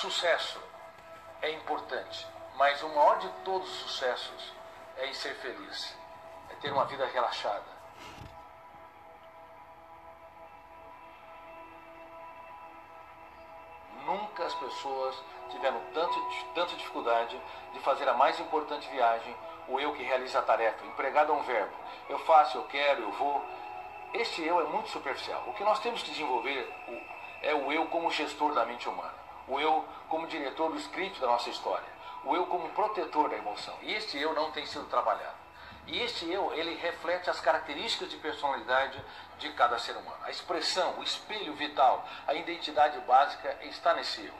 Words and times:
Sucesso 0.00 0.58
é 1.42 1.50
importante, 1.50 2.26
mas 2.56 2.82
o 2.82 2.88
maior 2.88 3.18
de 3.18 3.28
todos 3.44 3.68
os 3.68 3.80
sucessos 3.80 4.54
é 4.96 5.06
em 5.06 5.12
ser 5.12 5.34
feliz, 5.34 5.94
é 6.48 6.54
ter 6.54 6.72
uma 6.72 6.86
vida 6.86 7.04
relaxada. 7.04 7.66
Nunca 14.06 14.46
as 14.46 14.54
pessoas 14.54 15.22
tiveram 15.50 15.78
tanto, 15.92 16.18
tanta 16.54 16.74
dificuldade 16.76 17.38
de 17.74 17.80
fazer 17.80 18.08
a 18.08 18.14
mais 18.14 18.40
importante 18.40 18.88
viagem, 18.88 19.36
o 19.68 19.78
eu 19.78 19.92
que 19.92 20.02
realiza 20.02 20.38
a 20.38 20.42
tarefa. 20.42 20.82
Empregado 20.86 21.30
é 21.30 21.34
um 21.34 21.42
verbo. 21.42 21.76
Eu 22.08 22.18
faço, 22.20 22.56
eu 22.56 22.64
quero, 22.68 23.02
eu 23.02 23.12
vou. 23.12 23.44
Este 24.14 24.46
eu 24.46 24.62
é 24.62 24.64
muito 24.64 24.88
superficial. 24.88 25.44
O 25.46 25.52
que 25.52 25.62
nós 25.62 25.78
temos 25.80 26.02
que 26.02 26.10
desenvolver 26.10 26.72
é 27.42 27.54
o 27.54 27.70
eu 27.70 27.86
como 27.88 28.10
gestor 28.10 28.54
da 28.54 28.64
mente 28.64 28.88
humana, 28.88 29.20
o 29.48 29.60
eu 29.60 29.84
como 30.08 30.26
diretor 30.26 30.70
do 30.70 30.78
script 30.78 31.20
da 31.20 31.26
nossa 31.26 31.50
história, 31.50 31.86
o 32.24 32.34
eu 32.34 32.46
como 32.46 32.68
protetor 32.70 33.28
da 33.28 33.36
emoção. 33.36 33.74
E 33.82 33.94
este 33.94 34.18
eu 34.18 34.34
não 34.34 34.50
tem 34.50 34.66
sido 34.66 34.84
trabalhado. 34.86 35.40
E 35.86 36.00
este 36.02 36.30
eu, 36.30 36.52
ele 36.54 36.74
reflete 36.76 37.30
as 37.30 37.40
características 37.40 38.10
de 38.10 38.16
personalidade 38.18 39.02
de 39.38 39.50
cada 39.52 39.78
ser 39.78 39.96
humano. 39.96 40.18
A 40.22 40.30
expressão, 40.30 40.98
o 40.98 41.02
espelho 41.02 41.54
vital, 41.54 42.06
a 42.26 42.34
identidade 42.34 42.98
básica 43.00 43.56
está 43.62 43.94
nesse 43.94 44.24
eu. 44.24 44.34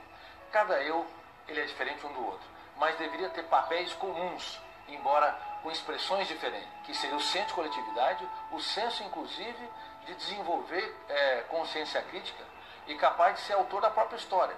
Cada 0.51 0.81
eu, 0.81 1.05
ele 1.47 1.61
é 1.61 1.65
diferente 1.65 2.05
um 2.05 2.13
do 2.13 2.25
outro, 2.25 2.47
mas 2.77 2.95
deveria 2.95 3.29
ter 3.29 3.43
papéis 3.43 3.93
comuns, 3.93 4.59
embora 4.87 5.37
com 5.61 5.71
expressões 5.71 6.27
diferentes, 6.27 6.69
que 6.85 6.95
seria 6.95 7.15
o 7.15 7.21
senso 7.21 7.47
de 7.47 7.53
coletividade, 7.53 8.27
o 8.51 8.59
senso, 8.59 9.03
inclusive, 9.03 9.69
de 10.05 10.15
desenvolver 10.15 10.95
é, 11.09 11.41
consciência 11.49 12.01
crítica 12.03 12.43
e 12.87 12.95
capaz 12.95 13.35
de 13.35 13.41
ser 13.41 13.53
autor 13.53 13.81
da 13.81 13.89
própria 13.89 14.17
história. 14.17 14.55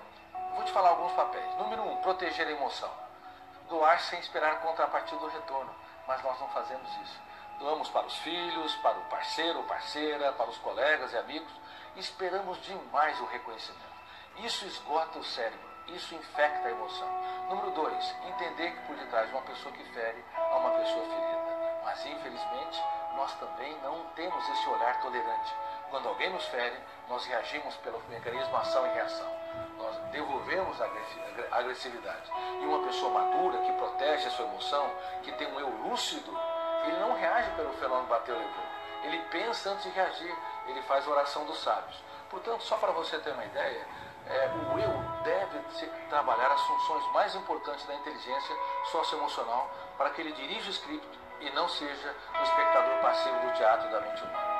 Vou 0.53 0.63
te 0.63 0.71
falar 0.71 0.89
alguns 0.89 1.13
papéis. 1.13 1.55
Número 1.57 1.83
um, 1.83 1.97
proteger 1.97 2.47
a 2.47 2.51
emoção. 2.51 2.91
Doar 3.69 3.99
sem 4.01 4.19
esperar 4.19 4.61
contrapartida 4.61 5.19
do 5.19 5.27
retorno 5.27 5.83
mas 6.07 6.21
nós 6.23 6.39
não 6.39 6.47
fazemos 6.49 6.89
isso. 7.01 7.21
Doamos 7.59 7.89
para 7.89 8.05
os 8.05 8.17
filhos, 8.19 8.75
para 8.77 8.97
o 8.97 9.05
parceiro 9.05 9.63
parceira, 9.63 10.33
para 10.33 10.49
os 10.49 10.57
colegas 10.57 11.13
e 11.13 11.17
amigos, 11.17 11.51
esperamos 11.95 12.61
demais 12.63 13.19
o 13.21 13.25
reconhecimento. 13.25 13.93
Isso 14.37 14.65
esgota 14.65 15.19
o 15.19 15.23
cérebro, 15.23 15.69
isso 15.87 16.15
infecta 16.15 16.67
a 16.67 16.71
emoção. 16.71 17.07
Número 17.49 17.71
dois, 17.71 18.15
entender 18.27 18.71
que 18.71 18.87
por 18.87 18.95
detrás 18.95 19.27
de 19.27 19.35
uma 19.35 19.43
pessoa 19.43 19.73
que 19.73 19.83
fere, 19.93 20.25
há 20.35 20.55
uma 20.55 20.71
pessoa 20.71 21.05
ferida. 21.05 21.81
Mas 21.83 22.05
infelizmente, 22.05 22.83
nós 23.15 23.33
também 23.35 23.75
não 23.83 24.05
temos 24.15 24.49
esse 24.49 24.69
olhar 24.69 24.99
tolerante. 25.01 25.55
Quando 25.89 26.09
alguém 26.09 26.29
nos 26.31 26.45
fere, 26.45 26.77
nós 27.07 27.25
reagimos 27.25 27.75
pelo 27.77 28.01
mecanismo 28.09 28.55
ação 28.57 28.85
e 28.87 28.93
reação. 28.93 29.31
Nós 29.77 29.95
devolvemos 30.11 30.81
a 30.81 30.89
agressividade. 31.51 32.31
E 32.61 32.65
uma 32.65 32.85
pessoa 32.87 33.11
madura, 33.11 33.59
que 33.59 33.71
protege 33.73 34.27
a 34.27 34.31
sua 34.31 34.45
emoção, 34.45 34.89
que 35.21 35.31
tem 35.33 35.47
um 35.47 35.59
eu 35.59 35.69
lúcido, 35.87 36.35
ele 36.85 36.99
não 36.99 37.13
reage 37.15 37.49
pelo 37.51 37.73
fenômeno 37.73 38.07
bateu 38.07 38.35
levou. 38.35 38.63
Ele 39.03 39.19
pensa 39.29 39.69
antes 39.69 39.83
de 39.83 39.89
reagir. 39.89 40.35
Ele 40.67 40.81
faz 40.83 41.07
a 41.07 41.11
oração 41.11 41.45
dos 41.45 41.61
sábios. 41.61 42.01
Portanto, 42.29 42.63
só 42.63 42.77
para 42.77 42.91
você 42.91 43.19
ter 43.19 43.31
uma 43.31 43.45
ideia, 43.45 43.85
é, 44.27 44.49
o 44.73 44.79
eu 44.79 45.23
deve 45.23 45.59
trabalhar 46.09 46.51
as 46.51 46.61
funções 46.61 47.11
mais 47.11 47.35
importantes 47.35 47.85
da 47.85 47.93
inteligência 47.93 48.55
socioemocional 48.91 49.69
para 49.97 50.09
que 50.09 50.21
ele 50.21 50.31
dirija 50.31 50.67
o 50.67 50.71
script 50.71 51.22
e 51.45 51.49
não 51.51 51.67
seja 51.67 52.15
um 52.39 52.43
espectador 52.43 52.97
passivo 53.01 53.39
do 53.39 53.53
teatro 53.53 53.89
da 53.89 53.99
mente 53.99 54.23
humana. 54.23 54.53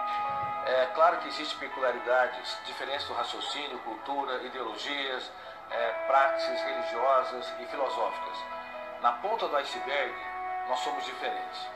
É 0.66 0.86
claro 0.94 1.18
que 1.18 1.28
existem 1.28 1.58
peculiaridades, 1.60 2.58
diferenças 2.66 3.08
do 3.08 3.14
raciocínio, 3.14 3.80
cultura, 3.80 4.42
ideologias, 4.44 5.32
é, 5.70 5.92
práticas 6.08 6.62
religiosas 6.62 7.54
e 7.60 7.66
filosóficas. 7.66 8.38
Na 9.02 9.14
ponta 9.14 9.48
do 9.48 9.58
iceberg, 9.58 10.16
nós 10.68 10.80
somos 10.80 11.04
diferentes. 11.06 11.68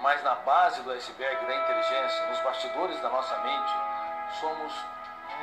Mas 0.00 0.22
na 0.22 0.34
base 0.36 0.82
do 0.82 0.92
iceberg 0.92 1.44
da 1.46 1.54
inteligência, 1.54 2.26
nos 2.26 2.40
bastidores 2.40 3.00
da 3.00 3.08
nossa 3.08 3.36
mente, 3.38 3.72
somos 4.40 4.72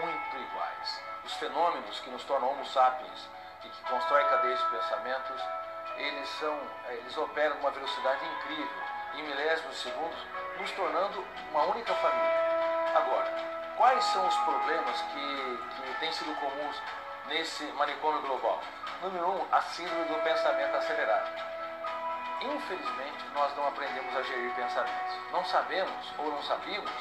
muito 0.01 0.37
iguais. 0.37 1.03
Os 1.23 1.33
fenômenos 1.35 1.99
que 1.99 2.09
nos 2.09 2.23
tornam 2.23 2.51
homo 2.51 2.65
sapiens 2.65 3.29
e 3.63 3.69
que 3.69 3.83
constroem 3.89 4.27
cadeias 4.27 4.59
de 4.59 4.65
pensamentos, 4.65 5.41
eles, 5.97 6.29
são, 6.39 6.57
eles 6.89 7.17
operam 7.17 7.55
com 7.57 7.61
uma 7.61 7.71
velocidade 7.71 8.25
incrível, 8.25 8.83
em 9.15 9.23
milésimos 9.23 9.75
de 9.75 9.81
segundos, 9.81 10.19
nos 10.59 10.71
tornando 10.71 11.25
uma 11.51 11.63
única 11.63 11.93
família. 11.93 12.45
Agora, 12.95 13.31
quais 13.77 14.03
são 14.05 14.27
os 14.27 14.35
problemas 14.37 15.01
que, 15.01 15.59
que 15.75 15.99
têm 15.99 16.11
sido 16.11 16.35
comuns 16.39 16.81
nesse 17.27 17.63
manicômio 17.73 18.21
global? 18.21 18.61
Número 19.01 19.29
um, 19.29 19.45
a 19.51 19.61
síndrome 19.61 20.05
do 20.05 20.15
pensamento 20.23 20.75
acelerado. 20.75 21.29
Infelizmente, 22.41 23.25
nós 23.33 23.55
não 23.55 23.67
aprendemos 23.67 24.15
a 24.15 24.21
gerir 24.23 24.53
pensamentos. 24.55 25.15
Não 25.31 25.43
sabemos 25.45 26.13
ou 26.17 26.31
não 26.31 26.43
sabíamos 26.43 26.91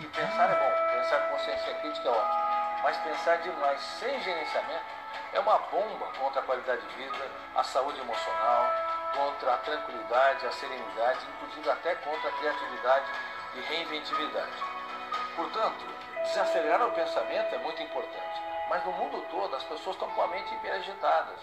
que 0.00 0.06
pensar 0.08 0.50
é 0.50 0.54
bom, 0.54 1.00
pensar 1.00 1.18
com 1.20 1.36
consciência 1.36 1.74
crítica 1.76 2.08
é 2.08 2.12
ótimo, 2.12 2.82
mas 2.82 2.96
pensar 2.98 3.36
demais 3.38 3.80
sem 3.80 4.20
gerenciamento 4.20 5.01
é 5.32 5.40
uma 5.40 5.58
bomba 5.58 6.06
contra 6.18 6.40
a 6.40 6.44
qualidade 6.44 6.82
de 6.82 6.94
vida, 6.94 7.30
a 7.54 7.64
saúde 7.64 8.00
emocional, 8.00 8.70
contra 9.14 9.54
a 9.54 9.58
tranquilidade, 9.58 10.46
a 10.46 10.52
serenidade, 10.52 11.26
inclusive 11.34 11.70
até 11.70 11.94
contra 11.96 12.28
a 12.28 12.32
criatividade 12.32 13.06
e 13.54 13.60
reinventividade. 13.60 14.52
Portanto, 15.36 15.84
desacelerar 16.22 16.86
o 16.86 16.92
pensamento 16.92 17.54
é 17.54 17.58
muito 17.58 17.82
importante. 17.82 18.42
Mas 18.68 18.84
no 18.84 18.92
mundo 18.92 19.24
todo 19.30 19.54
as 19.54 19.64
pessoas 19.64 19.96
estão 19.96 20.08
com 20.10 20.22
a 20.22 20.28
mente 20.28 20.54
hiperagitadas. 20.54 21.38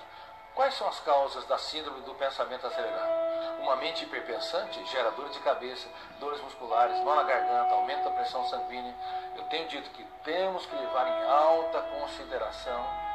Quais 0.56 0.74
são 0.74 0.88
as 0.88 1.00
causas 1.02 1.46
da 1.46 1.58
síndrome 1.58 2.02
do 2.02 2.16
pensamento 2.16 2.66
acelerado? 2.66 3.62
Uma 3.62 3.76
mente 3.76 4.04
hiperpensante 4.04 4.84
gera 4.88 5.12
dor 5.12 5.30
de 5.30 5.40
cabeça, 5.40 5.88
dores 6.20 6.42
musculares, 6.42 7.00
nó 7.02 7.16
na 7.16 7.24
garganta, 7.24 7.76
aumenta 7.76 8.10
a 8.10 8.14
pressão 8.14 8.46
sanguínea. 8.48 8.94
Eu 9.36 9.44
tenho 9.44 9.68
dito 9.68 9.90
que 9.92 10.04
temos 10.24 10.66
que 10.66 10.76
levar 10.76 11.08
em 11.08 11.30
alta 11.30 11.82
consideração 11.82 13.09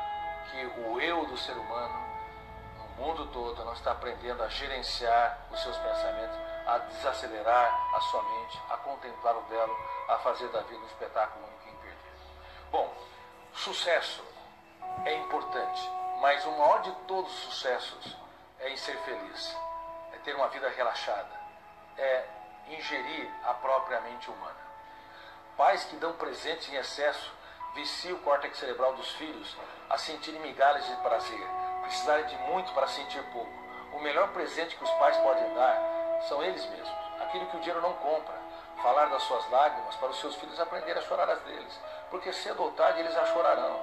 que 0.55 0.81
o 0.81 1.01
eu 1.01 1.27
do 1.27 1.37
ser 1.37 1.53
humano, 1.53 1.95
no 2.79 3.05
mundo 3.05 3.27
todo, 3.33 3.65
não 3.65 3.73
está 3.73 3.91
aprendendo 3.91 4.43
a 4.43 4.49
gerenciar 4.49 5.47
os 5.51 5.61
seus 5.61 5.77
pensamentos, 5.77 6.39
a 6.65 6.79
desacelerar 6.79 7.97
a 7.97 8.01
sua 8.01 8.23
mente, 8.23 8.63
a 8.71 8.77
contemplar 8.77 9.37
o 9.37 9.43
belo, 9.43 9.77
a 10.09 10.19
fazer 10.19 10.49
da 10.49 10.61
vida 10.61 10.81
um 10.81 10.87
espetáculo 10.87 11.45
único 11.45 11.69
e 11.69 11.73
imperdível. 11.73 12.13
Bom, 12.71 12.95
sucesso 13.53 14.25
é 15.05 15.15
importante, 15.17 15.91
mas 16.21 16.45
o 16.47 16.53
maior 16.53 16.83
de 16.83 16.93
todos 17.09 17.33
os 17.33 17.53
sucessos 17.53 18.17
é 18.61 18.71
em 18.71 18.77
ser 18.77 18.97
feliz, 18.99 19.57
é 20.13 20.19
ter 20.19 20.37
uma 20.37 20.49
vida 20.49 20.69
relaxada, 20.69 21.41
é 21.99 22.25
ingerir 22.69 23.29
a 23.45 23.55
própria 23.55 24.01
mente 24.03 24.31
humana. 24.31 24.65
Pais 25.57 25.85
que 25.85 25.97
dão 25.97 26.13
presentes 26.15 26.69
em 26.69 26.77
excesso 26.77 27.33
viciam 27.75 28.17
o 28.17 28.21
córtex 28.21 28.59
cerebral 28.59 28.95
dos 28.95 29.11
filhos 29.12 29.57
a 29.91 29.99
sentirem 29.99 30.41
migalhas 30.41 30.87
de 30.87 30.97
prazer, 30.97 31.47
precisarem 31.83 32.27
de 32.27 32.37
muito 32.39 32.73
para 32.73 32.87
sentir 32.87 33.23
pouco. 33.33 33.53
O 33.93 34.01
melhor 34.01 34.29
presente 34.29 34.77
que 34.77 34.85
os 34.85 34.91
pais 34.93 35.17
podem 35.19 35.55
dar 35.55 36.21
são 36.29 36.43
eles 36.43 36.65
mesmos. 36.67 37.05
Aquilo 37.21 37.47
que 37.47 37.57
o 37.57 37.61
dinheiro 37.61 37.81
não 37.81 37.93
compra. 37.95 38.35
Falar 38.83 39.07
das 39.07 39.23
suas 39.23 39.49
lágrimas 39.51 39.95
para 39.97 40.11
os 40.11 40.19
seus 40.19 40.35
filhos 40.37 40.59
aprender 40.59 40.97
a 40.99 41.03
chorar 41.03 41.29
as 41.31 41.41
deles. 41.43 41.81
Porque 42.11 42.33
cedo 42.33 42.62
ou 42.62 42.73
tarde 42.73 43.01
eles 43.01 43.17
a 43.17 43.25
chorarão. 43.27 43.81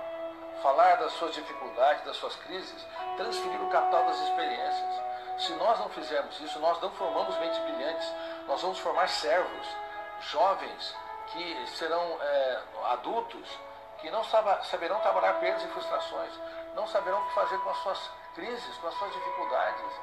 Falar 0.61 0.95
das 0.97 1.13
suas 1.13 1.33
dificuldades, 1.33 2.03
das 2.03 2.17
suas 2.17 2.35
crises, 2.35 2.85
transferir 3.17 3.61
o 3.61 3.69
capital 3.69 4.05
das 4.05 4.19
experiências. 4.21 5.01
Se 5.39 5.53
nós 5.53 5.79
não 5.79 5.89
fizermos 5.89 6.39
isso, 6.39 6.59
nós 6.59 6.79
não 6.81 6.91
formamos 6.91 7.37
mentes 7.39 7.57
brilhantes. 7.59 8.07
Nós 8.47 8.61
vamos 8.61 8.79
formar 8.79 9.07
servos, 9.07 9.67
jovens, 10.19 10.95
que 11.27 11.67
serão 11.69 12.17
é, 12.21 12.59
adultos, 12.91 13.59
que 14.01 14.09
não 14.09 14.23
saberão 14.23 14.99
trabalhar 14.99 15.33
perdas 15.33 15.63
e 15.63 15.67
frustrações, 15.67 16.33
não 16.75 16.87
saberão 16.87 17.21
o 17.21 17.27
que 17.27 17.35
fazer 17.35 17.57
com 17.59 17.69
as 17.69 17.77
suas 17.77 18.11
crises, 18.33 18.77
com 18.77 18.87
as 18.87 18.93
suas 18.95 19.13
dificuldades. 19.13 20.01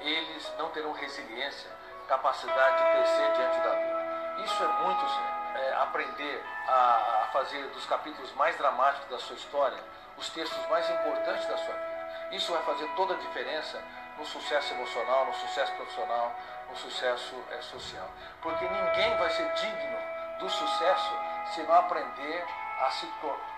Eles 0.00 0.52
não 0.56 0.70
terão 0.70 0.92
resiliência, 0.92 1.70
capacidade 2.08 2.76
de 2.76 2.90
crescer 2.90 3.32
diante 3.32 3.58
da 3.58 3.70
vida. 3.70 4.42
Isso 4.44 4.62
é 4.62 4.68
muito 4.84 5.08
sério. 5.08 5.40
É, 5.52 5.74
aprender 5.82 6.44
a, 6.68 7.22
a 7.24 7.28
fazer 7.32 7.66
dos 7.70 7.84
capítulos 7.86 8.32
mais 8.34 8.56
dramáticos 8.56 9.10
da 9.10 9.18
sua 9.18 9.34
história 9.34 9.82
os 10.16 10.28
textos 10.30 10.64
mais 10.68 10.88
importantes 10.88 11.44
da 11.46 11.58
sua 11.58 11.74
vida. 11.74 11.90
Isso 12.30 12.52
vai 12.52 12.62
fazer 12.62 12.88
toda 12.94 13.14
a 13.14 13.16
diferença 13.16 13.82
no 14.16 14.24
sucesso 14.24 14.72
emocional, 14.74 15.26
no 15.26 15.34
sucesso 15.34 15.72
profissional, 15.72 16.32
no 16.68 16.76
sucesso 16.76 17.34
é, 17.50 17.60
social. 17.62 18.08
Porque 18.40 18.64
ninguém 18.64 19.16
vai 19.16 19.30
ser 19.30 19.52
digno 19.54 19.98
do 20.38 20.48
sucesso 20.48 21.12
se 21.52 21.62
não 21.62 21.74
aprender 21.74 22.46
a 22.80 22.90
se 22.90 23.06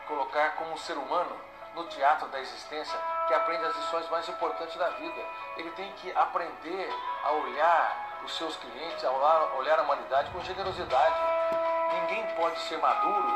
colocar 0.07 0.57
como 0.57 0.73
um 0.73 0.77
ser 0.77 0.97
humano 0.97 1.37
no 1.75 1.85
teatro 1.85 2.29
da 2.29 2.41
existência, 2.41 2.99
que 3.27 3.35
aprende 3.35 3.65
as 3.65 3.77
lições 3.77 4.09
mais 4.11 4.29
importantes 4.29 4.77
da 4.77 4.91
vida. 4.91 5.25
Ele 5.57 5.71
tem 5.71 5.91
que 5.95 6.13
aprender 6.13 6.93
a 7.25 7.33
olhar 7.33 8.21
os 8.25 8.37
seus 8.37 8.57
clientes, 8.57 9.05
a 9.05 9.11
olhar 9.57 9.79
a 9.79 9.83
humanidade 9.83 10.31
com 10.31 10.43
generosidade. 10.43 11.17
Ninguém 11.93 12.27
pode 12.37 12.59
ser 12.61 12.79
maduro 12.79 13.29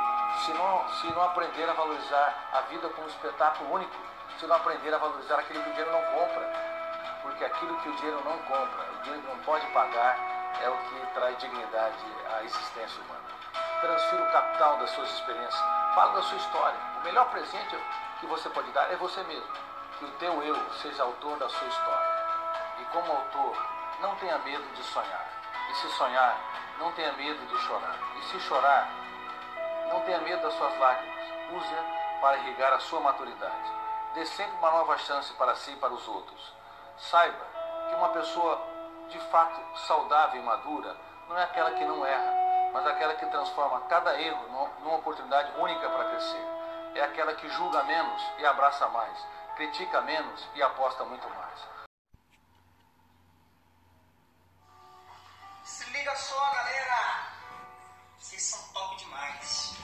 se 0.45 0.53
não, 0.53 0.89
se 1.01 1.07
não 1.13 1.23
aprender 1.23 1.69
a 1.69 1.73
valorizar 1.73 2.49
a 2.53 2.61
vida 2.63 2.89
como 2.91 3.07
um 3.07 3.11
espetáculo 3.11 3.73
único. 3.73 3.97
se 4.39 4.47
não 4.47 4.57
aprender 4.57 4.93
a 4.93 4.99
valorizar 4.99 5.39
aquilo 5.39 5.63
que 5.63 5.71
o 5.71 5.73
dinheiro 5.73 5.93
não 5.93 6.03
compra. 6.13 6.53
Porque 7.23 7.45
aquilo 7.45 7.77
que 7.81 7.89
o 7.89 7.97
dinheiro 7.97 8.23
não 8.25 8.39
compra, 8.41 8.85
o 8.93 9.03
dinheiro 9.03 9.27
não 9.29 9.39
pode 9.39 9.67
pagar, 9.69 10.19
é 10.63 10.69
o 10.69 10.77
que 10.77 11.07
traz 11.15 11.39
dignidade 11.39 12.05
à 12.35 12.43
existência 12.45 13.03
humana. 13.03 13.36
Transfira 13.81 14.23
o 14.23 14.33
capital 14.33 14.79
das 14.79 14.91
suas 14.91 15.11
experiências. 15.11 15.63
Fala 15.95 16.15
da 16.15 16.23
sua 16.23 16.39
história. 16.39 16.79
O 17.01 17.05
melhor 17.05 17.29
presente 17.31 17.79
que 18.21 18.27
você 18.27 18.49
pode 18.51 18.71
dar 18.73 18.91
é 18.93 18.97
você 18.97 19.23
mesmo. 19.25 19.49
Que 19.99 20.05
o 20.05 20.11
teu 20.13 20.43
eu 20.43 20.57
seja 20.83 21.03
autor 21.03 21.39
da 21.39 21.49
sua 21.49 21.69
história. 21.69 22.07
E 22.81 22.85
como 22.87 23.13
autor, 23.13 23.57
não 24.01 24.15
tenha 24.17 24.39
medo 24.39 24.65
de 24.75 24.83
sonhar. 24.83 25.27
E 25.71 25.75
se 25.75 25.89
sonhar, 25.91 26.39
não 26.79 26.93
tenha 26.93 27.13
medo 27.13 27.47
de 27.47 27.59
chorar. 27.67 27.97
E 28.17 28.23
se 28.25 28.41
chorar, 28.41 28.89
não 29.91 30.01
tenha 30.01 30.21
medo 30.21 30.43
das 30.43 30.55
suas 30.55 30.79
lágrimas. 30.79 31.27
Use-a 31.53 32.21
para 32.21 32.39
irrigar 32.39 32.73
a 32.73 32.81
sua 32.81 33.01
maturidade. 33.01 33.73
Dê 34.15 34.25
sempre 34.25 34.57
uma 34.57 34.71
nova 34.71 34.97
chance 34.99 35.33
para 35.35 35.55
si 35.55 35.73
e 35.73 35.77
para 35.77 35.93
os 35.93 36.09
outros. 36.09 36.55
Saiba 36.97 37.45
que 37.89 37.95
uma 37.95 38.09
pessoa 38.09 38.61
de 39.09 39.19
fato 39.31 39.61
saudável 39.87 40.41
e 40.41 40.45
madura 40.45 40.97
não 41.29 41.39
é 41.39 41.45
aquela 41.45 41.71
que 41.73 41.85
não 41.85 42.05
erra, 42.05 42.33
mas 42.77 42.87
aquela 42.89 43.15
que 43.15 43.25
transforma 43.25 43.81
cada 43.89 44.21
erro 44.21 44.71
numa 44.81 44.97
oportunidade 44.97 45.51
única 45.59 45.89
para 45.89 46.11
crescer. 46.11 46.47
É 46.95 47.01
aquela 47.05 47.35
que 47.35 47.49
julga 47.49 47.83
menos 47.85 48.23
e 48.37 48.45
abraça 48.45 48.87
mais, 48.89 49.19
critica 49.57 50.03
menos 50.03 50.47
e 50.55 50.63
aposta 50.63 51.03
muito 51.07 51.27
mais. 51.31 51.59
Se 55.65 55.89
liga 55.89 56.15
só, 56.17 56.39
galera! 56.53 57.33
Vocês 58.19 58.43
são 58.43 58.73
top 58.75 58.97
demais. 58.97 59.79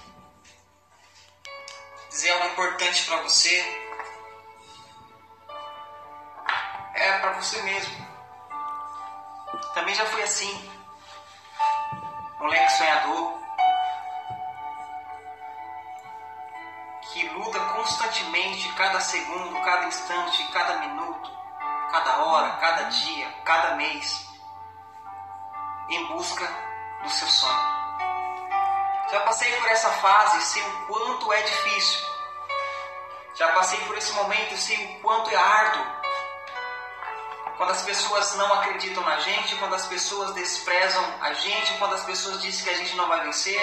Dizer 2.11 2.31
algo 2.33 2.47
importante 2.49 3.06
para 3.06 3.23
você 3.23 3.59
é 6.95 7.19
para 7.21 7.33
você 7.41 7.62
mesmo. 7.62 8.06
Também 9.73 9.95
já 9.95 10.05
fui 10.05 10.23
assim. 10.23 10.81
Moleque 12.43 12.73
sonhador. 12.73 13.39
Que 17.03 17.29
luta 17.29 17.61
constantemente, 17.61 18.73
cada 18.73 18.99
segundo, 18.99 19.61
cada 19.62 19.87
instante, 19.87 20.44
cada 20.49 20.81
minuto, 20.81 21.31
cada 21.93 22.25
hora, 22.25 22.56
cada 22.56 22.83
dia, 22.91 23.31
cada 23.44 23.77
mês, 23.77 24.29
em 25.89 26.05
busca 26.06 26.44
do 27.05 27.11
seu 27.11 27.29
sonho. 27.29 27.73
Já 29.12 29.21
passei 29.21 29.53
por 29.61 29.69
essa 29.69 29.91
fase, 29.91 30.43
sei 30.43 30.62
o 30.62 30.87
quanto 30.88 31.33
é 31.33 31.43
difícil. 31.43 32.05
Já 33.37 33.53
passei 33.53 33.79
por 33.85 33.97
esse 33.97 34.12
momento, 34.15 34.56
sei 34.56 34.85
o 34.85 35.00
quanto 35.00 35.31
é 35.31 35.37
árduo 35.37 36.01
quando 37.62 37.70
as 37.70 37.82
pessoas 37.82 38.35
não 38.35 38.53
acreditam 38.55 39.05
na 39.05 39.20
gente, 39.20 39.55
quando 39.55 39.76
as 39.76 39.87
pessoas 39.87 40.35
desprezam 40.35 41.05
a 41.20 41.32
gente, 41.32 41.73
quando 41.75 41.94
as 41.94 42.03
pessoas 42.03 42.43
dizem 42.43 42.64
que 42.64 42.70
a 42.70 42.76
gente 42.76 42.97
não 42.97 43.06
vai 43.06 43.20
vencer, 43.20 43.56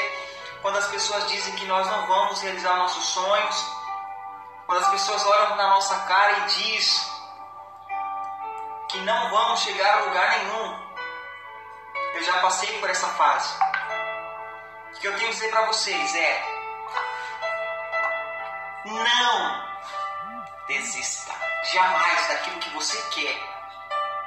quando 0.62 0.78
as 0.78 0.88
pessoas 0.88 1.28
dizem 1.28 1.54
que 1.56 1.66
nós 1.66 1.86
não 1.86 2.08
vamos 2.08 2.40
realizar 2.40 2.78
nossos 2.78 3.04
sonhos, 3.08 3.66
quando 4.66 4.80
as 4.80 4.90
pessoas 4.92 5.26
olham 5.26 5.58
na 5.58 5.68
nossa 5.72 6.00
cara 6.06 6.32
e 6.32 6.46
diz 6.46 7.12
que 8.88 9.00
não 9.00 9.32
vamos 9.32 9.60
chegar 9.60 9.98
a 9.98 10.04
lugar 10.06 10.30
nenhum. 10.30 10.80
Eu 12.14 12.24
já 12.24 12.40
passei 12.40 12.80
por 12.80 12.90
essa 12.90 13.08
fase. 13.10 13.54
O 14.96 15.00
que 15.02 15.08
eu 15.10 15.16
tenho 15.18 15.28
a 15.28 15.32
dizer 15.32 15.50
para 15.50 15.66
vocês 15.66 16.16
é: 16.16 16.44
não 18.86 19.66
desista 20.70 21.36
jamais 21.74 22.28
daquilo 22.30 22.60
que 22.60 22.70
você 22.70 22.98
quer 23.10 23.59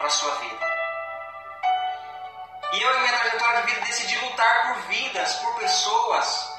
para 0.02 0.10
sua 0.10 0.34
vida. 0.34 0.66
E 2.72 2.82
eu, 2.82 2.96
em 2.96 3.00
minha 3.02 3.18
trajetória 3.20 3.62
de 3.62 3.66
vida, 3.68 3.86
decidi 3.86 4.18
lutar 4.18 4.66
por 4.66 4.82
vidas, 4.88 5.34
por 5.36 5.54
pessoas. 5.54 6.58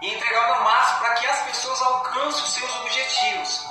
E 0.00 0.14
entregar 0.14 0.44
o 0.44 0.54
meu 0.54 0.62
máximo 0.62 0.98
para 1.00 1.14
que 1.14 1.26
as 1.26 1.42
pessoas 1.42 1.82
alcancem 1.82 2.44
os 2.44 2.52
seus 2.52 2.76
objetivos, 2.76 3.66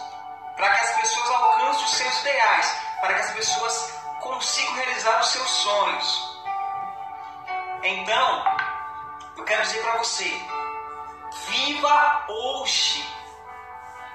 para 0.57 0.69
que 0.71 0.79
as 0.81 0.95
pessoas 0.97 1.29
alcancem 1.29 1.85
os 1.85 1.91
seus 1.91 2.19
ideais, 2.19 2.77
para 2.99 3.13
que 3.13 3.21
as 3.21 3.31
pessoas 3.31 3.93
consigam 4.19 4.73
realizar 4.73 5.21
os 5.21 5.29
seus 5.29 5.49
sonhos. 5.49 6.41
Então, 7.83 8.57
eu 9.37 9.45
quero 9.45 9.61
dizer 9.61 9.81
para 9.83 9.97
você: 9.99 10.45
viva 11.47 12.25
hoje 12.27 13.16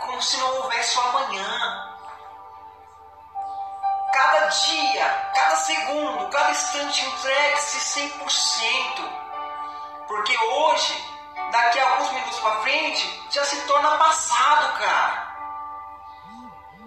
como 0.02 0.22
se 0.22 0.36
não 0.38 0.54
houvesse 0.56 0.98
o 0.98 1.02
amanhã. 1.02 1.88
Cada 4.12 4.46
dia, 4.46 5.30
cada 5.34 5.56
segundo, 5.56 6.28
cada 6.28 6.50
instante 6.50 7.04
entregue-se 7.04 8.00
100%. 8.00 9.22
Porque 10.06 10.36
hoje, 10.36 11.04
daqui 11.50 11.78
a 11.78 11.90
alguns 11.90 12.12
minutos 12.12 12.38
para 12.40 12.60
frente, 12.62 13.22
já 13.30 13.44
se 13.44 13.56
torna 13.62 13.96
passado, 13.96 14.78
cara. 14.78 15.32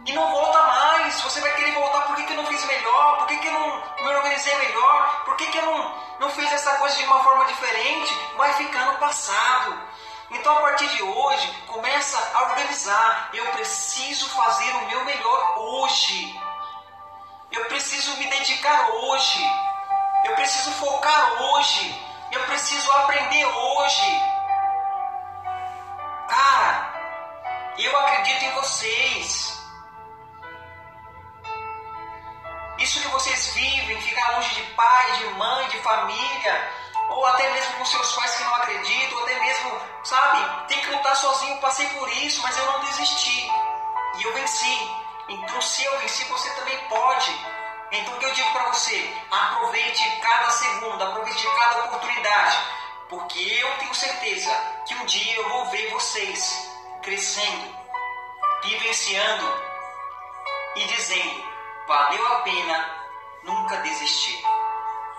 E 0.06 0.14
não 0.14 0.32
volta 0.32 0.62
mais. 0.62 1.20
Você 1.22 1.42
vai 1.42 1.52
querer 1.56 1.74
voltar. 1.74 2.02
Por 2.02 2.16
que, 2.16 2.24
que 2.24 2.34
eu 2.34 2.38
não 2.38 2.46
fiz 2.46 2.64
melhor? 2.66 3.18
Por 3.18 3.28
que, 3.28 3.38
que 3.38 3.48
eu 3.48 3.54
não 3.54 3.84
me 4.04 4.16
organizei 4.16 4.56
melhor? 4.60 5.24
Por 5.26 5.36
que, 5.36 5.48
que 5.48 5.58
eu 5.58 5.66
não, 5.66 5.96
não 6.20 6.30
fiz 6.30 6.52
essa 6.52 6.78
coisa 6.78 6.96
de 6.96 7.06
uma 7.06 7.24
forma 7.24 7.46
diferente? 7.46 8.14
Vai 8.38 8.54
ficar 8.54 8.86
no 8.86 9.00
passado. 9.00 9.82
Então, 10.32 10.58
a 10.58 10.62
partir 10.62 10.88
de 10.90 11.04
hoje, 11.04 11.64
começa 11.68 12.18
a 12.34 12.44
organizar. 12.44 13.30
Eu 13.34 13.46
preciso 13.52 14.30
fazer 14.30 14.72
o 14.72 14.88
meu 14.88 15.06
melhor 15.06 15.60
hoje. 15.60 16.40
Eu 17.52 17.66
preciso 17.66 18.18
me 18.18 18.28
dedicar 18.28 18.90
hoje. 18.90 19.46
Eu 20.26 20.36
preciso 20.36 20.72
focar 20.72 21.42
hoje. 21.42 22.04
Eu 22.32 22.44
preciso 22.46 22.92
aprender 22.92 23.46
hoje. 23.46 24.22
Cara, 26.28 26.94
eu 27.78 27.98
acredito 27.98 28.46
em 28.46 28.52
vocês. 28.52 29.56
Isso 32.80 33.00
que 33.02 33.08
vocês 33.08 33.48
vivem, 33.54 34.02
ficar 34.02 34.32
longe 34.32 34.54
de 34.54 34.64
pai, 34.74 35.12
de 35.14 35.26
mãe, 35.36 35.68
de 35.70 35.80
família, 35.80 36.72
ou 37.10 37.26
até 37.26 37.50
mesmo 37.54 37.74
com 37.78 37.86
seus 37.86 38.12
pais 38.14 38.36
que 38.36 38.44
não 38.44 38.56
acreditam, 38.56 39.05
sozinho. 41.16 41.58
Passei 41.58 41.88
por 41.90 42.10
isso, 42.10 42.42
mas 42.42 42.58
eu 42.58 42.66
não 42.66 42.80
desisti 42.82 43.52
e 44.18 44.24
eu 44.24 44.34
venci. 44.34 44.92
Então, 45.28 45.62
se 45.62 45.84
eu 45.84 46.00
venci, 46.00 46.24
você 46.26 46.50
também 46.52 46.78
pode. 46.88 47.32
Então, 47.92 48.14
o 48.14 48.20
que 48.20 48.26
eu 48.26 48.34
digo 48.34 48.52
para 48.52 48.70
você? 48.72 49.14
Aproveite 49.32 50.20
cada 50.22 50.50
segundo, 50.50 51.04
aproveite 51.04 51.48
cada 51.58 51.86
oportunidade, 51.86 52.58
porque 53.10 53.40
eu 53.40 53.78
tenho 53.78 53.94
certeza 53.94 54.52
que 54.86 54.96
um 54.96 55.06
dia 55.06 55.36
eu 55.36 55.50
vou 55.50 55.66
ver 55.66 55.90
vocês 55.92 56.72
crescendo, 57.02 57.76
vivenciando 58.64 59.64
e 60.76 60.84
dizendo: 60.86 61.44
valeu 61.88 62.28
a 62.34 62.40
pena 62.42 62.96
nunca 63.44 63.78
desistir. 63.78 64.44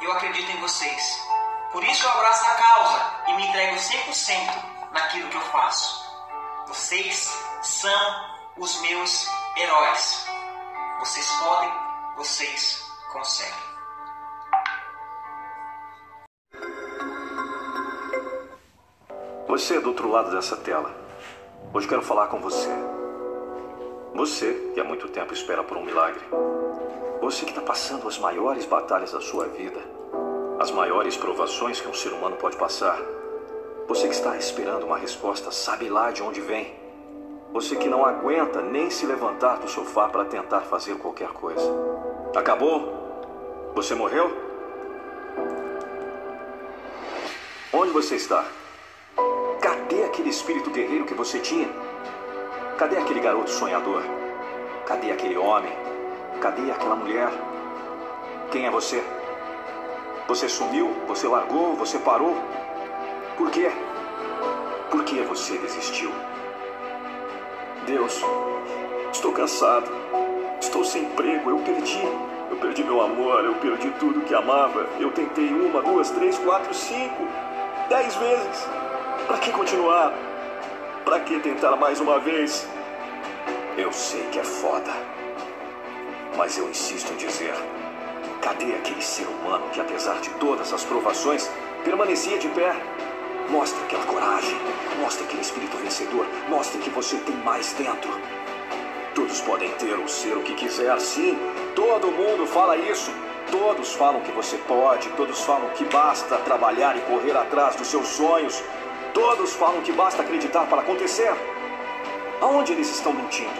Eu 0.00 0.12
acredito 0.12 0.50
em 0.50 0.60
vocês. 0.60 1.26
Por 1.72 1.82
isso 1.82 2.04
eu 2.06 2.10
abraço 2.10 2.44
a 2.44 2.54
causa 2.54 3.24
e 3.28 3.32
me 3.34 3.46
entrego 3.46 3.76
100% 3.76 4.75
naquilo 4.96 5.28
que 5.28 5.36
eu 5.36 5.42
faço. 5.42 6.04
Vocês 6.66 7.30
são 7.62 8.24
os 8.56 8.80
meus 8.80 9.28
heróis. 9.56 10.26
Vocês 10.98 11.30
podem, 11.38 11.72
vocês 12.16 12.82
conseguem. 13.12 13.66
Você 19.46 19.76
é 19.76 19.80
do 19.80 19.90
outro 19.90 20.10
lado 20.10 20.30
dessa 20.30 20.56
tela. 20.56 20.94
Hoje 21.72 21.86
quero 21.86 22.02
falar 22.02 22.26
com 22.28 22.40
você. 22.40 22.68
Você 24.14 24.72
que 24.74 24.80
há 24.80 24.84
muito 24.84 25.08
tempo 25.08 25.32
espera 25.32 25.62
por 25.62 25.76
um 25.76 25.84
milagre. 25.84 26.24
Você 27.20 27.44
que 27.44 27.52
está 27.52 27.62
passando 27.62 28.08
as 28.08 28.18
maiores 28.18 28.64
batalhas 28.64 29.12
da 29.12 29.20
sua 29.20 29.46
vida 29.48 29.96
as 30.58 30.70
maiores 30.70 31.16
provações 31.16 31.80
que 31.80 31.88
um 31.88 31.94
ser 31.94 32.12
humano 32.12 32.36
pode 32.36 32.56
passar. 32.56 32.98
Você 33.88 34.08
que 34.08 34.14
está 34.14 34.36
esperando 34.36 34.84
uma 34.84 34.98
resposta, 34.98 35.52
sabe 35.52 35.88
lá 35.88 36.10
de 36.10 36.20
onde 36.20 36.40
vem. 36.40 36.74
Você 37.52 37.76
que 37.76 37.88
não 37.88 38.04
aguenta 38.04 38.60
nem 38.60 38.90
se 38.90 39.06
levantar 39.06 39.58
do 39.58 39.68
sofá 39.68 40.08
para 40.08 40.24
tentar 40.24 40.62
fazer 40.62 40.96
qualquer 40.96 41.28
coisa. 41.28 41.62
Acabou? 42.34 43.72
Você 43.76 43.94
morreu? 43.94 44.36
Onde 47.72 47.92
você 47.92 48.16
está? 48.16 48.44
Cadê 49.60 50.02
aquele 50.02 50.30
espírito 50.30 50.68
guerreiro 50.70 51.04
que 51.04 51.14
você 51.14 51.38
tinha? 51.38 51.68
Cadê 52.76 52.96
aquele 52.98 53.20
garoto 53.20 53.50
sonhador? 53.50 54.02
Cadê 54.84 55.12
aquele 55.12 55.36
homem? 55.36 55.72
Cadê 56.40 56.72
aquela 56.72 56.96
mulher? 56.96 57.30
Quem 58.50 58.66
é 58.66 58.70
você? 58.70 59.00
Você 60.26 60.48
sumiu? 60.48 60.92
Você 61.06 61.28
largou? 61.28 61.76
Você 61.76 62.00
parou? 62.00 62.34
Por 63.36 63.50
quê? 63.50 63.70
Por 64.90 65.04
que 65.04 65.20
você 65.22 65.58
desistiu? 65.58 66.10
Deus, 67.86 68.22
estou 69.12 69.30
cansado. 69.32 69.90
Estou 70.60 70.82
sem 70.82 71.04
emprego, 71.04 71.50
eu 71.50 71.58
perdi. 71.58 72.02
Eu 72.50 72.56
perdi 72.56 72.82
meu 72.82 73.02
amor, 73.02 73.44
eu 73.44 73.54
perdi 73.56 73.90
tudo 73.98 74.22
que 74.22 74.34
amava. 74.34 74.86
Eu 74.98 75.10
tentei 75.10 75.48
uma, 75.48 75.82
duas, 75.82 76.10
três, 76.10 76.38
quatro, 76.38 76.72
cinco, 76.72 77.26
dez 77.88 78.14
vezes. 78.16 78.68
Para 79.26 79.38
que 79.38 79.52
continuar? 79.52 80.14
Para 81.04 81.20
que 81.20 81.38
tentar 81.40 81.76
mais 81.76 82.00
uma 82.00 82.18
vez? 82.18 82.66
Eu 83.76 83.92
sei 83.92 84.22
que 84.32 84.38
é 84.38 84.44
foda. 84.44 84.90
Mas 86.36 86.56
eu 86.56 86.68
insisto 86.70 87.12
em 87.12 87.16
dizer: 87.16 87.54
cadê 88.40 88.72
aquele 88.72 89.02
ser 89.02 89.26
humano 89.26 89.68
que, 89.72 89.80
apesar 89.80 90.20
de 90.20 90.30
todas 90.30 90.72
as 90.72 90.84
provações, 90.84 91.50
permanecia 91.84 92.38
de 92.38 92.48
pé? 92.48 92.74
Mostre 93.48 93.80
aquela 93.84 94.04
coragem, 94.06 94.58
mostre 95.00 95.24
aquele 95.24 95.42
espírito 95.42 95.76
vencedor, 95.76 96.26
mostre 96.48 96.80
que 96.80 96.90
você 96.90 97.16
tem 97.18 97.36
mais 97.36 97.72
dentro. 97.74 98.10
Todos 99.14 99.40
podem 99.40 99.70
ter 99.72 99.94
ou 99.94 100.08
ser 100.08 100.36
o 100.36 100.42
que 100.42 100.54
quiser, 100.54 100.98
sim. 101.00 101.38
Todo 101.74 102.10
mundo 102.10 102.46
fala 102.46 102.76
isso. 102.76 103.10
Todos 103.50 103.94
falam 103.94 104.20
que 104.20 104.32
você 104.32 104.56
pode, 104.58 105.08
todos 105.10 105.40
falam 105.42 105.70
que 105.70 105.84
basta 105.84 106.36
trabalhar 106.38 106.96
e 106.96 107.00
correr 107.02 107.36
atrás 107.36 107.76
dos 107.76 107.86
seus 107.86 108.08
sonhos. 108.08 108.62
Todos 109.14 109.54
falam 109.54 109.80
que 109.80 109.92
basta 109.92 110.22
acreditar 110.22 110.66
para 110.66 110.82
acontecer. 110.82 111.32
Aonde 112.40 112.72
eles 112.72 112.90
estão 112.90 113.12
mentindo? 113.12 113.54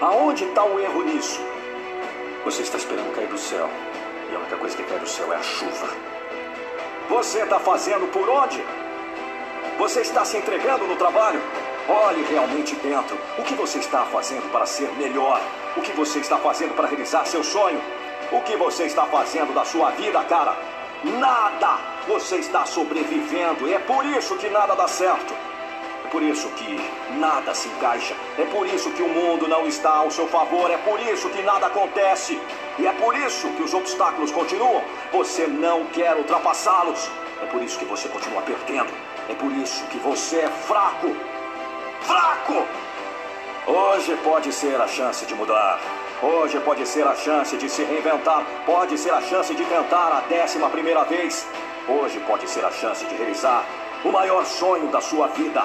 Aonde 0.00 0.44
está 0.44 0.62
o 0.64 0.78
erro 0.78 1.02
nisso? 1.04 1.40
Você 2.44 2.62
está 2.62 2.76
esperando 2.76 3.14
cair 3.14 3.28
do 3.28 3.38
céu. 3.38 3.68
E 4.30 4.34
a 4.34 4.38
única 4.38 4.56
coisa 4.56 4.76
que 4.76 4.84
cai 4.84 4.98
do 4.98 5.08
céu 5.08 5.32
é 5.32 5.36
a 5.36 5.42
chuva. 5.42 6.07
Você 7.08 7.38
está 7.40 7.58
fazendo 7.58 8.06
por 8.12 8.28
onde? 8.28 8.62
Você 9.78 10.02
está 10.02 10.26
se 10.26 10.36
entregando 10.36 10.86
no 10.86 10.94
trabalho? 10.94 11.40
Olhe 11.88 12.22
realmente 12.24 12.76
dentro. 12.76 13.16
O 13.38 13.42
que 13.42 13.54
você 13.54 13.78
está 13.78 14.04
fazendo 14.04 14.50
para 14.52 14.66
ser 14.66 14.90
melhor? 14.92 15.40
O 15.74 15.80
que 15.80 15.92
você 15.92 16.18
está 16.18 16.36
fazendo 16.36 16.74
para 16.74 16.86
realizar 16.86 17.24
seu 17.24 17.42
sonho? 17.42 17.80
O 18.30 18.42
que 18.42 18.56
você 18.56 18.84
está 18.84 19.06
fazendo 19.06 19.54
da 19.54 19.64
sua 19.64 19.90
vida, 19.92 20.22
cara? 20.24 20.54
Nada! 21.02 21.78
Você 22.06 22.36
está 22.36 22.66
sobrevivendo 22.66 23.66
e 23.66 23.72
é 23.72 23.78
por 23.78 24.04
isso 24.04 24.36
que 24.36 24.50
nada 24.50 24.74
dá 24.74 24.86
certo. 24.86 25.47
Por 26.10 26.22
isso 26.22 26.48
que 26.50 26.80
nada 27.18 27.54
se 27.54 27.68
encaixa. 27.68 28.14
É 28.38 28.44
por 28.44 28.66
isso 28.66 28.90
que 28.92 29.02
o 29.02 29.08
mundo 29.08 29.46
não 29.46 29.66
está 29.66 29.90
ao 29.90 30.10
seu 30.10 30.26
favor. 30.26 30.70
É 30.70 30.78
por 30.78 30.98
isso 31.00 31.28
que 31.28 31.42
nada 31.42 31.66
acontece. 31.66 32.40
E 32.78 32.86
é 32.86 32.92
por 32.92 33.14
isso 33.16 33.48
que 33.50 33.62
os 33.62 33.74
obstáculos 33.74 34.30
continuam. 34.30 34.82
Você 35.12 35.46
não 35.46 35.84
quer 35.86 36.16
ultrapassá-los. 36.16 37.10
É 37.42 37.46
por 37.46 37.62
isso 37.62 37.78
que 37.78 37.84
você 37.84 38.08
continua 38.08 38.42
perdendo. 38.42 38.90
É 39.28 39.34
por 39.34 39.52
isso 39.52 39.84
que 39.86 39.98
você 39.98 40.40
é 40.40 40.48
fraco. 40.48 41.14
Fraco! 42.00 42.66
Hoje 43.66 44.16
pode 44.24 44.52
ser 44.52 44.80
a 44.80 44.88
chance 44.88 45.26
de 45.26 45.34
mudar. 45.34 45.78
Hoje 46.22 46.58
pode 46.60 46.86
ser 46.86 47.06
a 47.06 47.14
chance 47.14 47.56
de 47.56 47.68
se 47.68 47.84
reinventar. 47.84 48.44
Pode 48.64 48.96
ser 48.96 49.12
a 49.12 49.20
chance 49.20 49.54
de 49.54 49.64
cantar 49.66 50.10
a 50.12 50.20
décima 50.20 50.70
primeira 50.70 51.04
vez. 51.04 51.46
Hoje 51.86 52.18
pode 52.20 52.48
ser 52.48 52.64
a 52.64 52.70
chance 52.70 53.04
de 53.04 53.14
realizar 53.14 53.64
o 54.04 54.10
maior 54.10 54.44
sonho 54.46 54.88
da 54.88 55.00
sua 55.00 55.28
vida. 55.28 55.62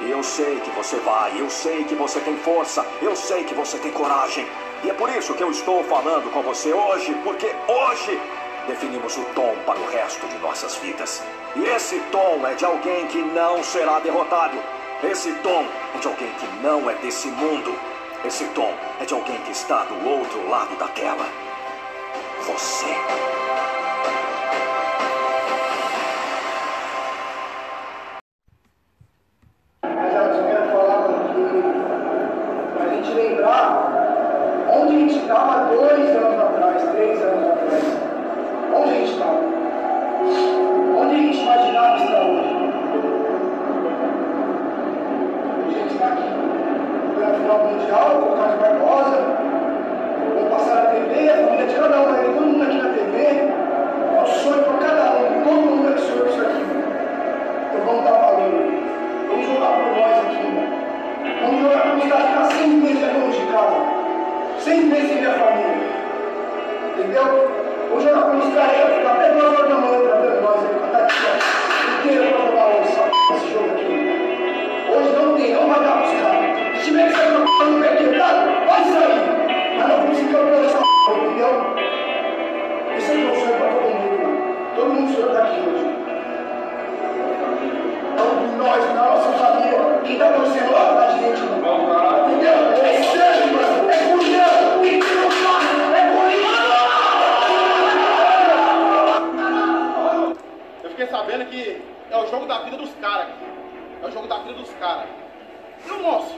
Eu 0.00 0.22
sei 0.22 0.60
que 0.60 0.70
você 0.70 0.96
vai, 0.96 1.40
eu 1.40 1.48
sei 1.48 1.84
que 1.84 1.94
você 1.94 2.20
tem 2.20 2.36
força, 2.36 2.84
eu 3.00 3.16
sei 3.16 3.44
que 3.44 3.54
você 3.54 3.78
tem 3.78 3.90
coragem. 3.92 4.46
E 4.84 4.90
é 4.90 4.92
por 4.92 5.08
isso 5.08 5.32
que 5.34 5.42
eu 5.42 5.50
estou 5.50 5.82
falando 5.84 6.30
com 6.32 6.42
você 6.42 6.72
hoje, 6.72 7.14
porque 7.24 7.50
hoje 7.66 8.20
definimos 8.66 9.16
o 9.16 9.24
tom 9.34 9.56
para 9.64 9.78
o 9.78 9.88
resto 9.88 10.26
de 10.28 10.38
nossas 10.38 10.76
vidas. 10.76 11.22
E 11.54 11.64
esse 11.64 11.98
tom 12.12 12.46
é 12.46 12.54
de 12.54 12.64
alguém 12.64 13.06
que 13.06 13.18
não 13.18 13.62
será 13.62 13.98
derrotado. 14.00 14.58
Esse 15.02 15.32
tom 15.34 15.64
é 15.94 15.98
de 15.98 16.06
alguém 16.06 16.30
que 16.34 16.46
não 16.62 16.90
é 16.90 16.94
desse 16.96 17.28
mundo. 17.28 17.74
Esse 18.24 18.44
tom 18.48 18.74
é 19.00 19.04
de 19.04 19.14
alguém 19.14 19.38
que 19.42 19.52
está 19.52 19.84
do 19.84 20.08
outro 20.08 20.48
lado 20.48 20.76
da 20.76 20.88
tela. 20.88 21.26
Você. 22.46 23.35
Alguns 88.18 88.52
nós, 88.56 88.84
na 88.94 89.04
nossa 89.06 89.32
família, 89.32 89.78
então 90.04 90.42
o 90.42 90.46
Senhor 90.52 90.76
a 90.76 91.10
gente. 91.12 91.42
Entendeu? 92.26 92.54
É 92.82 93.02
sangue, 93.02 93.46
mano. 93.52 93.90
É 93.90 93.92
comunhão. 94.08 94.80
Tem 94.82 95.00
que. 95.00 95.06
É 95.94 96.02
bonito. 96.14 96.46
Eu 100.82 100.90
fiquei 100.90 101.06
sabendo 101.06 101.44
que 101.46 101.82
é 102.10 102.16
o 102.16 102.26
jogo 102.28 102.46
da 102.46 102.58
vida 102.60 102.76
dos 102.76 102.94
caras. 103.00 103.28
É 104.02 104.06
o 104.06 104.10
jogo 104.10 104.26
da 104.26 104.38
vida 104.38 104.54
dos 104.54 104.70
caras. 104.74 105.08
Não, 105.86 106.00
moço. 106.00 106.34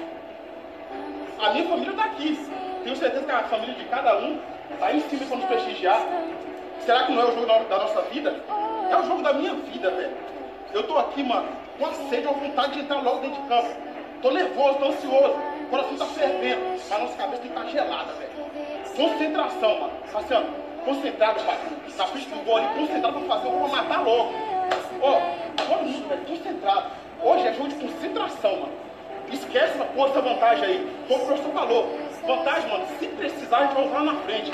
A 1.40 1.50
minha 1.50 1.68
família 1.68 1.92
tá 1.92 2.04
aqui. 2.04 2.38
Tenho 2.82 2.96
certeza 2.96 3.24
que 3.24 3.30
a 3.30 3.44
família 3.44 3.74
de 3.74 3.84
cada 3.84 4.16
um 4.18 4.38
tá 4.78 4.86
Aí 4.86 4.98
em 4.98 5.00
cima 5.08 5.26
para 5.26 5.36
nos 5.36 5.46
prestigiar. 5.46 6.00
Será 6.84 7.04
que 7.04 7.12
não 7.12 7.22
é 7.22 7.26
o 7.26 7.32
jogo 7.32 7.46
da 7.46 7.78
nossa 7.78 8.02
vida? 8.02 8.34
É 8.90 8.96
o 8.96 9.04
jogo 9.04 9.22
da 9.22 9.32
minha 9.34 9.54
vida, 9.54 9.90
velho. 9.90 10.16
Eu 10.72 10.82
tô 10.82 10.96
aqui, 10.96 11.22
mano, 11.22 11.48
com 11.78 11.86
a 11.86 11.92
sede, 11.92 12.26
uma 12.26 12.34
vontade 12.34 12.72
de 12.72 12.80
entrar 12.80 13.02
logo 13.02 13.20
dentro 13.20 13.42
de 13.42 13.48
campo. 13.48 13.68
Tô 14.22 14.30
nervoso, 14.30 14.78
tô 14.78 14.86
ansioso. 14.86 15.34
O 15.62 15.66
coração 15.70 15.96
tá 15.96 16.06
fervendo. 16.06 16.62
A 16.90 16.98
nossa 16.98 17.16
cabeça 17.16 17.42
tem 17.42 17.50
que 17.50 17.58
estar 17.58 17.60
tá 17.60 17.68
gelada, 17.68 18.12
velho. 18.14 18.30
Concentração, 18.96 19.80
mano. 19.80 19.92
Assim, 20.14 20.34
ó, 20.34 20.84
concentrado, 20.84 21.40
pai. 21.44 21.58
Na 21.96 22.06
frente 22.06 22.28
do 22.28 22.44
gol 22.44 22.56
ali, 22.56 22.66
concentrado 22.78 23.20
pra 23.20 23.36
fazer, 23.36 23.46
eu 23.48 23.58
vou 23.58 23.68
matar 23.68 23.88
tá 23.88 24.00
logo. 24.00 24.32
Ó, 25.02 25.20
todo 25.56 25.82
mundo, 25.84 26.08
velho, 26.08 26.24
concentrado. 26.26 26.86
Hoje 27.22 27.46
é 27.46 27.52
jogo 27.52 27.68
de 27.68 27.74
concentração, 27.74 28.56
mano. 28.56 28.72
Esquece 29.30 29.74
essa 29.74 29.84
porra, 29.84 30.08
essa 30.08 30.20
vantagem 30.22 30.64
aí. 30.64 30.96
Como 31.06 31.22
o 31.22 31.26
professor 31.26 31.52
falou, 31.52 31.98
vantagem, 32.26 32.70
mano, 32.70 32.86
se 32.98 33.06
precisar, 33.06 33.58
a 33.58 33.62
gente 33.66 33.74
vai 33.74 33.86
usar 33.86 34.04
na 34.04 34.14
frente. 34.14 34.50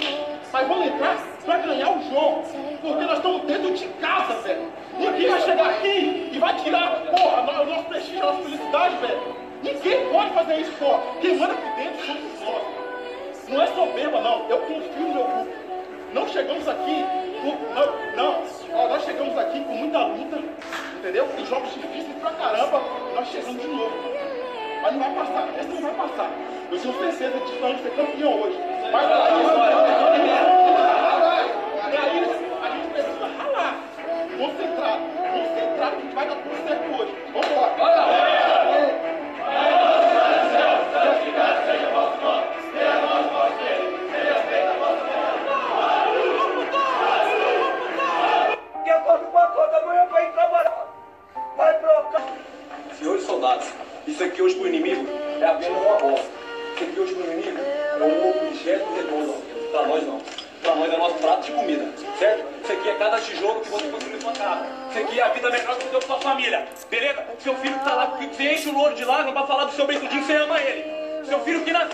Mas 0.55 0.69
vamos 0.69 0.87
entrar 0.87 1.19
para 1.45 1.59
ganhar 1.59 1.91
o 1.91 2.03
jogo. 2.09 2.45
Porque 2.81 3.05
nós 3.05 3.17
estamos 3.17 3.43
dentro 3.43 3.75
de 3.75 3.89
casa, 4.01 4.35
velho. 4.35 4.73
Ninguém 4.97 5.29
vai 5.29 5.41
chegar 5.41 5.69
aqui 5.69 6.31
e 6.33 6.39
vai 6.39 6.57
tirar, 6.59 6.91
porra, 7.11 7.63
o 7.63 7.67
nosso 7.67 7.85
prestígio, 7.87 8.23
a 8.23 8.27
nossa 8.27 8.43
felicidade, 8.45 8.97
velho. 8.99 9.37
Ninguém 9.65 10.09
pode 10.13 10.31
fazer 10.31 10.61
isso, 10.61 10.71
porra. 10.79 11.01
Quem 11.21 11.37
manda 11.39 11.55
aqui 11.55 11.83
dentro 11.83 12.07
somos 12.07 12.41
nós. 12.41 13.49
Não 13.49 13.63
é 13.63 13.67
soberba, 13.67 14.21
não. 14.21 14.49
Eu 14.49 14.59
confio 14.59 15.09
no 15.09 15.15
meu 15.15 15.25
grupo. 15.25 15.49
Não 16.13 16.29
chegamos 16.29 16.69
aqui 16.69 17.05
com. 17.43 17.75
Não, 17.75 18.15
não. 18.15 18.45
Ó, 18.75 18.89
nós 18.91 19.05
chegamos 19.05 19.37
aqui 19.37 19.59
com 19.59 19.75
muita 19.75 20.07
luta, 20.07 20.39
entendeu? 20.97 21.29
Jogos 21.49 21.75
difíceis 21.75 22.17
pra 22.21 22.31
caramba, 22.31 22.81
nós 23.13 23.27
chegamos 23.27 23.61
de 23.61 23.67
novo. 23.67 23.93
Mas 24.83 24.93
não 24.93 25.01
vai 25.01 25.15
passar, 25.15 25.49
esse 25.59 25.69
não 25.69 25.83
vai 25.83 25.95
passar. 25.95 26.31
Eu 26.71 26.79
tenho 26.79 26.95
certeza 26.95 27.39
de 27.41 27.53
que 27.53 27.61
nós 27.61 27.73
vamos 27.73 27.83
ser 27.83 27.91
campeão 27.97 28.41
hoje. 28.41 28.74
Concentrado, 34.37 35.03
concentrado, 35.33 35.97
que 35.97 36.15
vai 36.15 36.29
dar 36.29 36.37
tudo 36.37 36.69
certo 36.69 37.03
hoje. 37.03 37.13
Vamos 37.33 37.51
lá. 37.57 38.34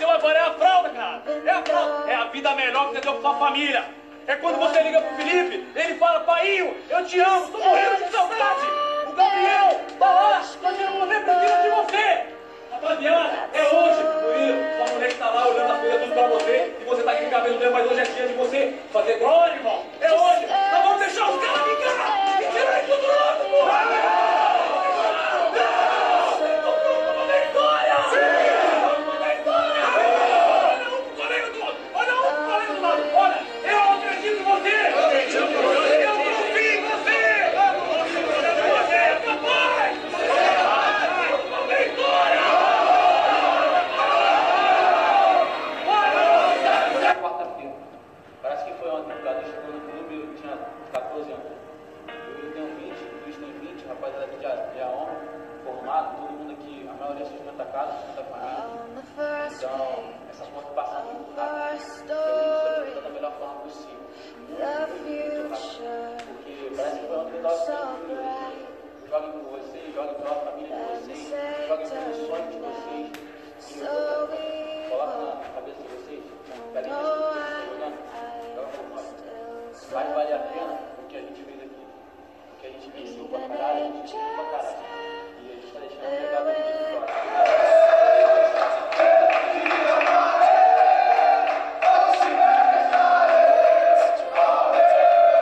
Seu 0.01 0.09
agora 0.09 0.35
é 0.35 0.41
a 0.41 0.53
fralda, 0.53 0.89
cara. 0.89 1.21
É 1.45 1.49
a 1.51 1.61
fralda. 1.61 2.11
É 2.11 2.15
a 2.15 2.23
vida 2.23 2.55
melhor 2.55 2.87
que 2.87 2.95
você 2.95 3.01
deu 3.01 3.13
pra 3.13 3.21
sua 3.21 3.37
família. 3.37 3.85
É 4.25 4.35
quando 4.35 4.57
você 4.57 4.81
liga 4.81 4.99
pro 4.99 5.15
Felipe, 5.15 5.67
ele 5.75 5.95
fala, 5.99 6.21
paiinho, 6.21 6.75
eu 6.89 7.05
te 7.05 7.19
amo, 7.19 7.47
tô 7.49 7.59
morrendo 7.59 8.03
de 8.03 8.11
saudade. 8.11 8.65
O 9.05 9.11
Gabriel 9.11 9.79
tá 9.99 10.11
lá, 10.11 10.43
tá 10.59 10.73
tirando 10.73 10.99
você, 11.01 11.19
precisa 11.19 11.61
de 11.61 11.69
você. 11.69 12.25
Rapaziada, 12.71 13.49
é 13.53 13.61
hoje, 13.61 14.03
Murilo, 14.23 14.75
sua 14.75 14.95
mulher 14.95 15.09
que 15.09 15.17
tá 15.19 15.29
lá 15.29 15.47
olhando 15.47 15.71
as 15.71 15.79
coisas 15.81 16.01
tudo 16.01 16.13
pra 16.13 16.27
você, 16.29 16.75
e 16.81 16.83
você 16.83 17.03
tá 17.03 17.11
aqui 17.11 17.21
com 17.21 17.27
o 17.27 17.31
cabelo 17.31 17.59
dele, 17.59 17.71
mas 17.71 17.91
hoje 17.91 17.99
é 17.99 18.03
dia 18.03 18.27
de 18.27 18.33
você 18.33 18.79
fazer 18.91 19.13
glória, 19.19 19.53
irmão. 19.53 19.85
É 19.99 20.11
hoje, 20.11 20.47
nós 20.47 20.83
vamos 20.83 20.99
deixar 20.99 21.29
os 21.29 21.45
caras 21.45 21.61
ficar 21.61 22.41
e 22.41 22.59
tirar 22.59 22.83
isso 22.83 22.91
tudo 22.95 23.05
logo, 23.05 23.49
porra. 23.51 24.20